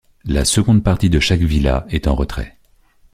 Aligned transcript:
La 0.25 0.45
seconde 0.45 0.83
partie 0.83 1.11
de 1.11 1.19
chaque 1.19 1.41
villa 1.41 1.85
est 1.89 2.07
en 2.07 2.15
retrait. 2.15 2.57